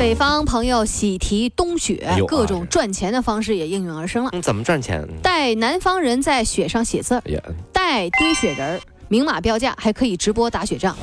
[0.00, 4.30] 北方朋友喜提冬雪哎呦，各种赚钱的方式也应运而生了。
[4.32, 5.06] 嗯，怎么赚钱？
[5.22, 7.22] 带南方人在雪上写字
[7.70, 10.96] 带堆雪人儿，明码标价，还可以直播打雪仗。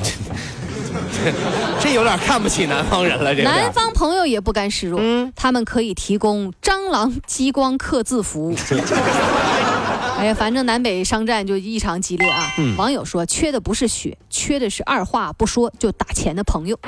[1.80, 3.48] 这有点看不起南方人了，这个。
[3.48, 8.56] 南方朋友也不甘示弱，嗯他们可以提供蟑螂激光刻字服务。
[10.18, 12.52] 哎呀，反正南北商战就异常激烈啊！
[12.58, 16.80] 嗯网友说，缺的不是雪，缺的是二话不说就打钱的朋友。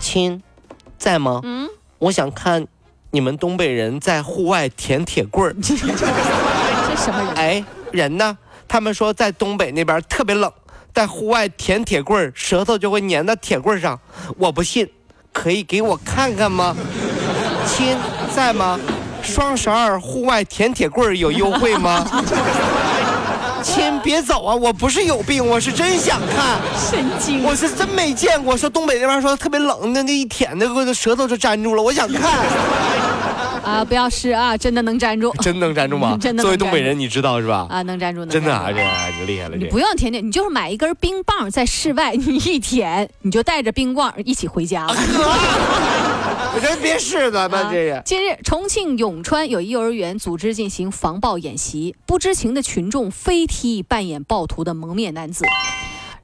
[0.00, 0.42] 亲，
[0.98, 1.40] 在吗？
[1.44, 2.66] 嗯，我想看
[3.12, 5.54] 你们东北人在户外舔铁棍儿。
[5.62, 7.34] 这什么人？
[7.34, 8.36] 哎，人呢？
[8.66, 10.52] 他们说在东北那边特别冷，
[10.92, 13.98] 在户外舔铁棍儿，舌头就会粘到铁棍儿上。
[14.36, 14.86] 我不信，
[15.32, 16.76] 可以给我看看吗？
[17.66, 17.96] 亲，
[18.34, 18.78] 在吗？
[19.22, 22.04] 双十二户外舔铁棍儿有优惠吗？
[23.62, 24.54] 亲，别走啊！
[24.54, 26.58] 我不是有病，我是真想看。
[26.76, 32.22] 神经我是真没见过，说东北那边说特别冷，那那一舔那个舌头就粘住了，我想看。
[33.68, 33.84] 啊！
[33.84, 36.16] 不要试啊，真的能粘住 真能粘住吗？
[36.20, 37.66] 真的作为东北人，你知道是吧？
[37.68, 38.78] 啊，能粘住，能真的啊，这
[39.18, 44.94] 这厉害了，你不用舔舔，你就是买一根冰棒，在室外你一舔，你就带着冰棒一起回家了。
[46.54, 48.00] 我 真别试咱们啊这个。
[48.04, 55.44] 近日，重庆永川有一幼儿园组织进行防暴演习，不知情的群众飞踢扮演暴徒的蒙面男子。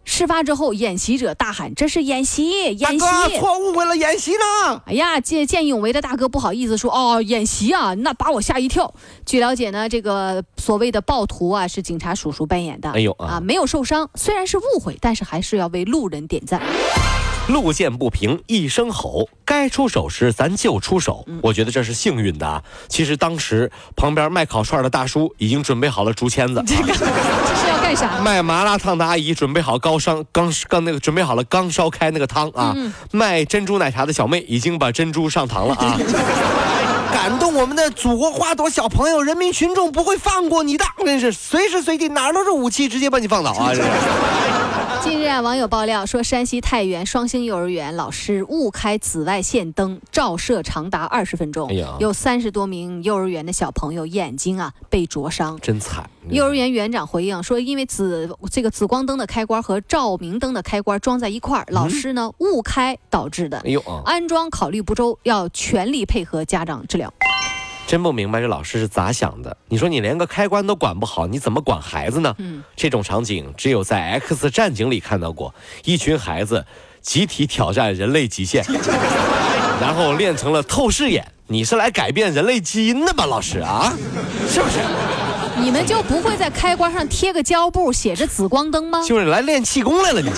[0.05, 4.83] 事发之后，演习者大喊：“这是演习，演习！”大哥，错误会了，演习呢？
[4.87, 8.95] 哎呀，见见义勇为的大哥不好意思说哦，演习啊，那把我吓一跳。
[9.25, 16.61] 据了解呢，这个所谓的暴徒啊是警察叔叔扮演的，哎呦啊啊，没有受伤，虽然是误会，但是还是要为路人点赞。
[17.47, 21.25] 路见不平一声吼，该出手时咱就出手。
[21.27, 22.63] 嗯我觉得这是幸运的啊。
[22.89, 26.95] 其实当时旁边卖烤串的大叔已经准备好了竹签子，这 个
[28.23, 35.99] 卖麻辣烫的阿姨准备好高烧刚刚那个准备好了刚烧开那个汤啊，嗯卖珍珠奶茶的小妹已经把珍珠上膛了啊。
[37.13, 43.71] 感动我们的祖国花朵小朋友，人民群众不会放过你的，真是随时随地哪儿都是武器，直接把你放倒啊！
[43.73, 43.89] 这是。
[45.05, 55.61] 近日啊，网友爆料说，山西太原双星幼儿园老师误开紫外线灯，照射长达二十分钟，哎呀有三十多名幼儿园的小朋友眼睛啊被灼伤。
[55.61, 56.09] 真惨。
[56.31, 63.71] 幼儿园园长回应说，因为紫这个紫光灯的开关和照明灯的开关装在一块儿，老师呢误开导致的哎。
[63.71, 67.13] 呦啊，安装考虑不周，要全力配合家长治疗。
[67.87, 69.57] 真不明白这老师是咋想的。
[69.69, 72.35] 你说你连个开关都管不好，你怎么管孩子呢？
[72.39, 76.65] 嗯，这种场景只有在《X 战警》里看到过，一群孩子
[77.01, 78.65] 集体挑战人类极限，
[79.81, 81.31] 然后练成了透视眼。
[81.47, 83.93] 你是来改变人类基因的吧，老师啊？
[84.49, 84.79] 是不是？
[85.57, 89.03] 你们就不会在开关上贴个胶布，写着紫光灯吗？
[89.07, 90.31] 就是来练气功来了，你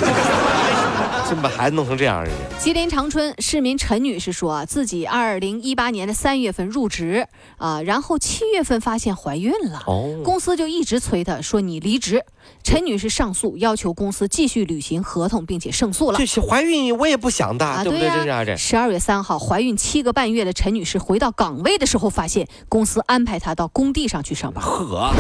[1.29, 7.27] 这把孩子弄成这样，人家吉林长春市民陈女士说啊，自己二零一八年的三月份入职
[7.59, 9.83] 啊，然后七月份发现怀孕了。
[9.89, 12.25] 哦，公司就一直催她说你离职。
[12.63, 16.25] 陈女士上诉，要求公司继续履行合同，并且胜诉了这。
[16.25, 18.45] 是怀孕我也不想的，对不对？
[18.45, 18.57] 这。
[18.57, 24.65] 十二月三号，怀孕七个半月的陈女士回到岗位的时候，发现公司安排她到工地上去上班。
[24.65, 25.13] 呵，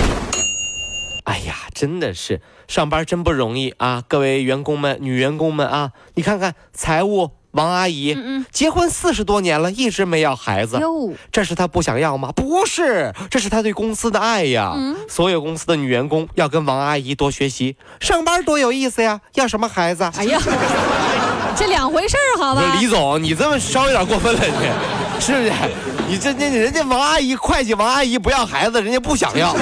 [1.26, 4.02] 哎呀，真的是上班真不容易啊！
[4.06, 10.78] 各位员工们、女员工们啊，你看看财务王阿姨，嗯结婚四十多年了，一直没要孩子。
[10.78, 12.30] 哟，这是她不想要吗？
[12.36, 14.72] 不是，这是她对公司的爱呀。
[14.76, 19.20] 嗯所有公司的女员工要跟王阿姨多学习，上班多有意思呀！
[19.34, 20.08] 要什么孩子？
[20.16, 20.40] 哎呀，
[21.58, 22.62] 这两回事儿，好吧？
[22.78, 25.52] 李总，你这么稍微有点过分了，你是不是？
[26.08, 29.52] 你这那人家王阿姨、会计王阿姨不要孩子，人家不想要，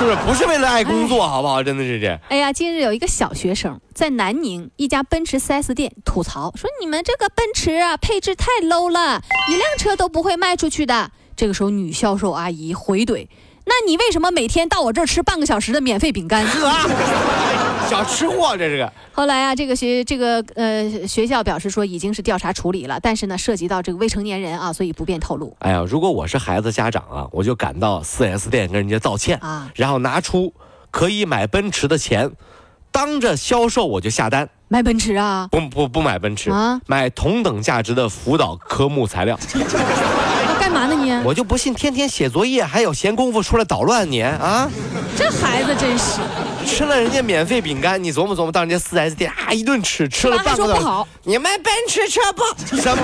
[0.00, 0.16] 是不是？
[0.26, 1.62] 不是为了爱工作，好不好？
[1.62, 2.18] 真的是这。
[2.30, 13.28] 哎呀，近日有一个小学生在南宁一家奔驰 4S 店吐槽说：“你们这个奔驰啊，配置太 low 了，一辆车都不会卖出去的。”这个时候，女销售阿姨回怼
[13.64, 16.44] ：“那你为什么每天到我这儿吃半个小时的免费饼干？”
[17.88, 18.92] 小吃货，这是个。
[19.12, 29.68] 后来啊，这个学这个呃学校表示说已经是调查处理了，但是呢涉及到这个未成年人啊，所以不便透露哎呀，如果我是孩子家长啊，我就赶到 4S 店跟人家道歉，啊。
[29.74, 30.54] 然后拿出
[30.92, 32.30] 可以买奔驰的钱，
[32.92, 35.48] 当着销售我就下单，买奔驰啊？
[35.50, 39.36] 不不不买奔驰，啊买同等价值的辅导科目材料。
[41.24, 44.70] 我就不信天天写作业还有闲工夫出来捣乱你啊！
[45.16, 46.20] 这孩子真是。
[46.66, 51.10] 吃了人家免费饼干，你琢磨琢磨，到人家四 S 店啊一顿吃，吃了半个多小时。
[51.24, 52.42] 你们奔驰车不
[52.76, 53.02] 什么？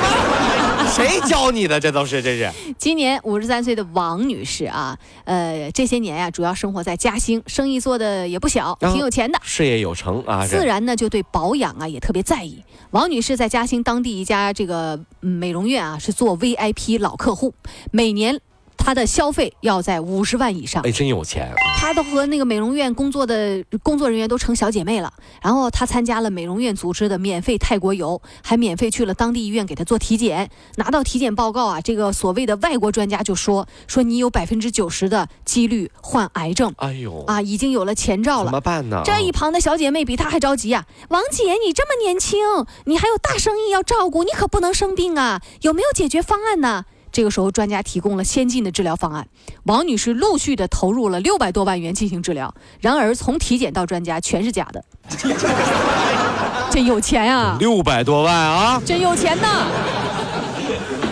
[0.94, 1.78] 谁教你的？
[1.78, 2.50] 这都是这是。
[2.78, 10.46] 今年五十三岁的王女士啊，呃，这些年呀，主要生活在嘉兴，生意做的也不小，挺有钱的，事业有成啊。
[10.46, 12.62] 自然呢，就对保养啊也特别在意。
[12.90, 17.52] 王女士在嘉兴当地一家这个美容院啊，是做 VIP 老客户，
[17.90, 18.40] 每年。
[18.76, 21.52] 他的消费要在五十万以上，哎，真有钱。
[21.78, 25.12] 他都和那个美容院工作的工作人员都成小姐妹了。
[25.42, 30.50] 然后他参加了美容院组织的免费泰国游，还免费去了当地医院给他做体检。
[30.76, 36.72] 拿到体检报告啊，这个所谓的外国专家就说说你有百分之九十的几率患癌症。
[36.78, 39.02] 哎呦，啊，已经有了前兆了，怎么办呢？
[39.04, 40.86] 这一旁的小姐妹比他还着急啊！
[41.08, 42.40] 王姐，你这么年轻，
[42.86, 45.40] 你还有大生意要照顾，你可不能生病啊！
[45.60, 46.84] 有没有解决方案呢？
[47.16, 49.26] 这个时候，专家提供了先进的治疗方案，
[49.62, 52.54] 王女士陆续的投入了六百多万元进行治疗。
[52.78, 54.84] 然而，从体检到专家，全是假的。
[56.70, 57.56] 真有钱啊！
[57.58, 58.82] 六百多万啊！
[58.84, 59.66] 真有钱呐！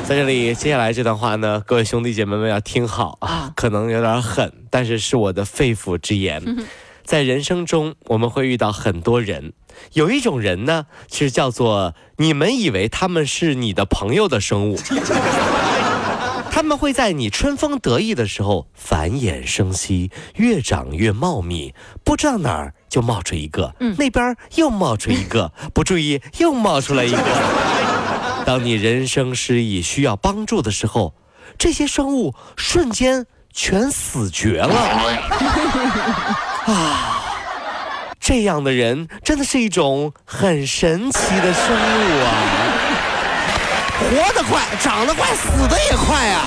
[0.06, 6.66] 在这里，接下来这段话呢，各位兄弟姐妹们要听好啊，可能有点狠，但是是我的肺腑之言。
[7.02, 9.54] 在人生中，我们会遇到很多人，
[9.94, 14.76] 有一种人呢，其实叫做你们以为他们是你的朋友的生物。
[16.54, 21.74] 他们会在你春风得意的时候繁衍生息，越长越茂密，
[22.04, 27.18] 不知道哪儿就冒出一个，嗯，那边又冒出一个， 不注意又冒出来一个。
[28.46, 31.14] 当你人生失意需要帮助的时候，
[31.58, 34.76] 这些生物瞬间全死绝了。
[36.72, 37.24] 啊，
[38.20, 42.73] 这样的人真的是一种很神奇的生物啊。
[43.98, 46.40] 活得快，长得快，死的也快呀！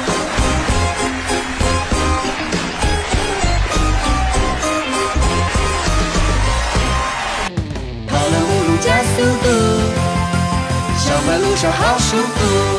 [8.07, 9.47] 跑了五路加速度，
[10.97, 12.76] 上班路上好舒服。